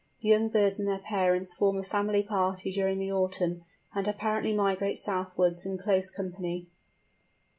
[0.21, 3.63] The young birds and their parents form a family party during the autumn,
[3.93, 6.65] and apparently migrate southwards in close company.